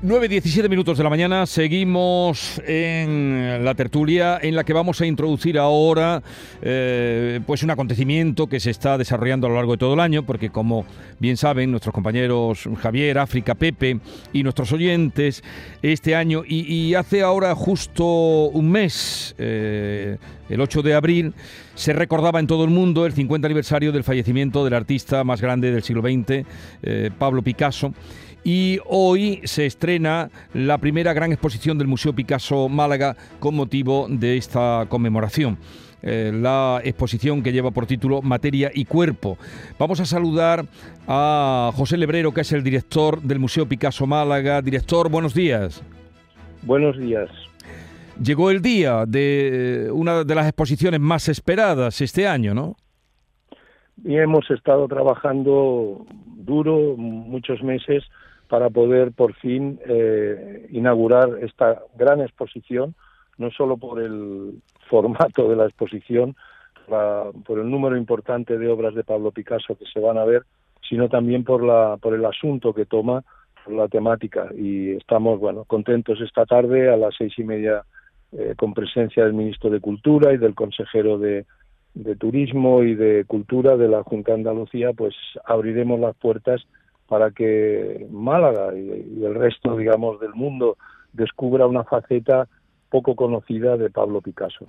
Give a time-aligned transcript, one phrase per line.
[0.00, 5.58] 9.17 minutos de la mañana, seguimos en la tertulia en la que vamos a introducir
[5.58, 6.22] ahora
[6.62, 10.22] eh, pues un acontecimiento que se está desarrollando a lo largo de todo el año,
[10.24, 10.84] porque como
[11.18, 13.98] bien saben nuestros compañeros Javier, África, Pepe
[14.32, 15.42] y nuestros oyentes,
[15.82, 20.16] este año y, hace ahora justo un mes, eh,
[20.48, 21.34] el 8 de abril,
[21.74, 25.72] se recordaba en todo el mundo el 50 aniversario del fallecimiento del artista más grande
[25.72, 26.46] del siglo XX,
[26.84, 27.92] eh, Pablo Picasso
[28.48, 34.38] y hoy se estrena la primera gran exposición del Museo Picasso Málaga con motivo de
[34.38, 35.58] esta conmemoración.
[36.00, 39.36] Eh, la exposición que lleva por título Materia y Cuerpo.
[39.78, 40.64] Vamos a saludar
[41.06, 44.62] a José Lebrero, que es el director del Museo Picasso Málaga.
[44.62, 45.84] Director, buenos días.
[46.62, 47.28] Buenos días.
[48.18, 52.76] Llegó el día de una de las exposiciones más esperadas este año, ¿no?
[54.06, 56.06] Y hemos estado trabajando
[56.38, 58.04] duro muchos meses
[58.48, 62.94] para poder por fin eh, inaugurar esta gran exposición,
[63.36, 64.54] no solo por el
[64.88, 66.34] formato de la exposición,
[67.44, 70.44] por el número importante de obras de Pablo Picasso que se van a ver,
[70.88, 73.22] sino también por, la, por el asunto que toma,
[73.64, 74.48] por la temática.
[74.56, 77.82] Y estamos bueno, contentos esta tarde a las seis y media
[78.32, 81.44] eh, con presencia del ministro de Cultura y del consejero de,
[81.94, 86.66] de Turismo y de Cultura de la Junta Andalucía, pues abriremos las puertas
[87.08, 90.76] para que Málaga y, el resto, digamos, del mundo
[91.12, 92.48] descubra una faceta
[92.90, 94.66] poco conocida de Pablo Picasso.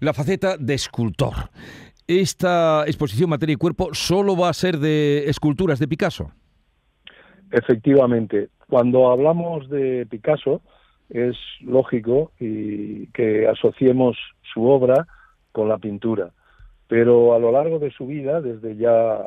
[0.00, 1.34] La faceta de escultor.
[2.06, 6.30] ¿Esta exposición Materia y Cuerpo solo va a ser de esculturas de Picasso?
[7.50, 8.50] Efectivamente.
[8.68, 10.62] Cuando hablamos de Picasso,
[11.10, 14.16] es lógico y que asociemos
[14.52, 15.06] su obra
[15.52, 16.30] con la pintura.
[16.88, 19.18] Pero a lo largo de su vida, desde ya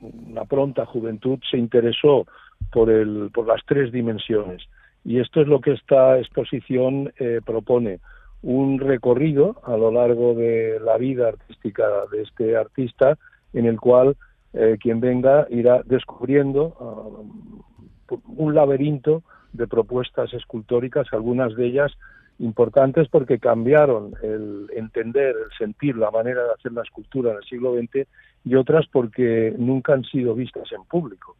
[0.00, 2.26] una pronta juventud se interesó
[2.72, 4.62] por, el, por las tres dimensiones.
[5.04, 8.00] Y esto es lo que esta exposición eh, propone,
[8.42, 13.18] un recorrido a lo largo de la vida artística de este artista,
[13.52, 14.16] en el cual
[14.52, 19.22] eh, quien venga irá descubriendo ah, un laberinto
[19.52, 21.92] de propuestas escultóricas, algunas de ellas
[22.40, 27.44] importantes porque cambiaron el entender, el sentir, la manera de hacer la escultura en el
[27.44, 28.08] siglo XX
[28.44, 31.36] y otras porque nunca han sido vistas en público.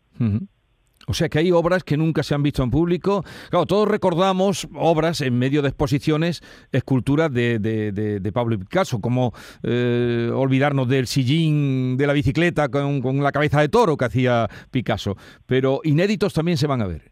[1.07, 3.25] O sea que hay obras que nunca se han visto en público.
[3.49, 9.33] Claro, todos recordamos obras en medio de exposiciones, esculturas de, de, Pablo Picasso, como
[9.63, 15.17] eh, olvidarnos del sillín de la bicicleta con la cabeza de toro que hacía Picasso.
[15.47, 17.10] Pero inéditos también se van a ver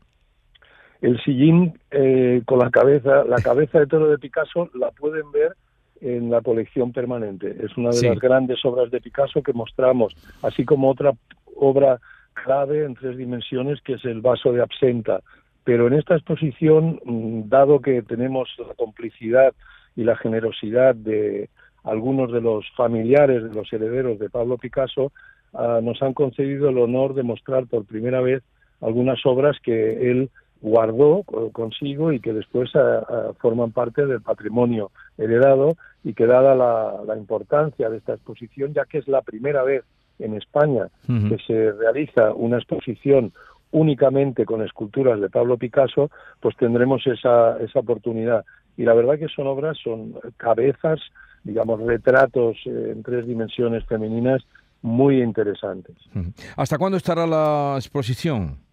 [1.01, 5.53] el sillín eh, con la cabeza, la cabeza de toro de Picasso la pueden ver
[6.01, 7.57] en la colección permanente.
[7.61, 11.13] Es una de las grandes obras de Picasso que mostramos, así como otra
[11.57, 11.99] obra
[12.35, 15.21] clave en tres dimensiones que es el vaso de absenta.
[15.65, 19.53] Pero en esta exposición, mm, dado que tenemos la complicidad
[19.97, 21.51] y la generosidad de
[21.85, 25.13] algunos de los familiares de los herederos de Pablo Picasso,
[25.55, 28.43] ah, nos han concedido el honor de mostrar por primera vez
[28.81, 34.91] algunas obras que él guardó consigo y que después eh, eh, forman parte del patrimonio
[35.17, 39.85] heredado y que dada la, importancia de esta exposición, ya que es la primera vez
[40.19, 43.33] en España que se realiza una exposición
[43.71, 46.11] únicamente con esculturas de Pablo Picasso,
[46.41, 48.45] pues tendremos esa, esa oportunidad.
[48.77, 51.01] Y la verdad que son obras, son cabezas,
[51.45, 54.43] digamos, retratos eh, en tres dimensiones femeninas
[54.83, 55.97] muy interesantes.
[56.57, 58.68] ¿Hasta cuándo estará la exposición?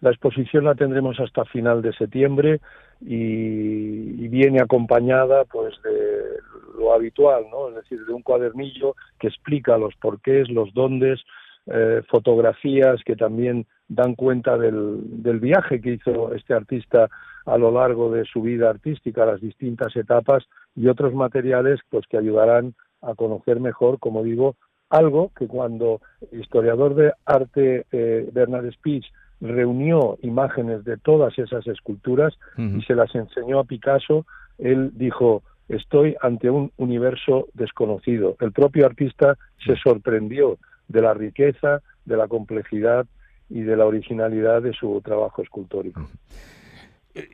[0.00, 2.60] La exposición la tendremos hasta final de septiembre
[3.00, 6.40] y, viene acompañada pues de
[6.78, 7.70] lo habitual, ¿no?
[7.70, 11.20] Es decir, de un cuadernillo que explica los porqués, los dóndes,
[11.66, 17.08] eh, fotografías que también dan cuenta del, del viaje que hizo este artista
[17.46, 22.18] a lo largo de su vida artística, las distintas etapas y otros materiales pues que
[22.18, 24.56] ayudarán a conocer mejor, como digo,
[24.90, 26.00] algo que cuando
[26.30, 29.06] el historiador de arte eh, Bernard Speech
[29.40, 34.26] reunió imágenes de todas esas esculturas y se las enseñó a Picasso,
[34.58, 38.36] él dijo, estoy ante un universo desconocido.
[38.40, 43.06] El propio artista se sorprendió de la riqueza, de la complejidad
[43.48, 46.08] y de la originalidad de su trabajo escultórico.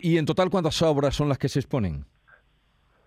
[0.00, 2.04] ¿Y en total cuántas obras son las que se exponen?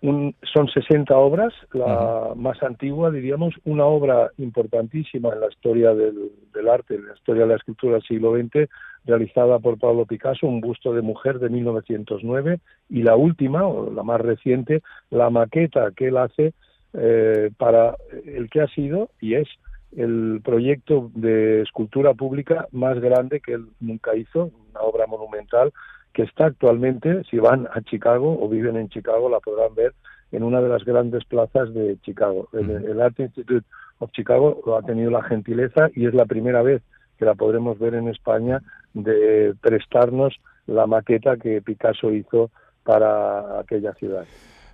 [0.02, 6.94] Son 60 obras, la más antigua, diríamos, una obra importantísima en la historia del, arte,
[6.94, 8.68] en la historia de la escultura del siglo XX,
[9.04, 12.58] realizada por Pablo Picasso, un busto de mujer de 1909,
[12.90, 16.52] y la última, o la más reciente, la maqueta que él hace
[16.92, 19.48] eh, para el que ha sido y es
[19.96, 25.72] el proyecto de escultura pública más grande que él nunca hizo, una obra monumental
[26.16, 29.92] que está actualmente, si van a Chicago o viven en Chicago, la podrán ver
[30.32, 32.48] en una de las grandes plazas de Chicago.
[32.54, 33.66] El, Art Institute
[33.98, 36.80] of Chicago lo ha tenido la gentileza y es la primera vez
[37.18, 38.62] que la podremos ver en España
[38.94, 40.34] de prestarnos
[40.66, 42.50] la maqueta que Picasso hizo
[42.82, 44.24] para aquella ciudad.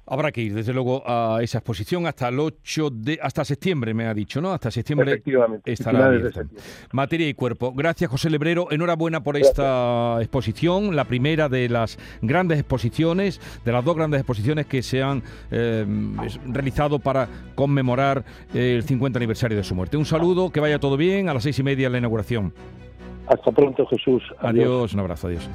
[0.04, 3.20] Habrá que ir, desde luego, a esa exposición hasta el 8 de...
[3.22, 4.50] hasta septiembre, me ha dicho, ¿no?
[4.50, 6.10] Hasta septiembre Efectivamente, estará.
[6.90, 7.72] Materia y cuerpo.
[7.72, 8.66] Gracias, José Lebrero.
[8.72, 14.66] Enhorabuena por esta exposición, la primera de las grandes exposiciones, de las dos grandes exposiciones
[14.66, 15.22] que se han
[15.52, 15.87] eh,
[16.46, 19.96] realizado para conmemorar el 50 aniversario de su muerte.
[19.96, 22.52] Un saludo, que vaya todo bien, a las seis y media la inauguración.
[23.28, 24.22] Hasta pronto, Jesús.
[24.40, 25.49] adiós un abrazo, adiós.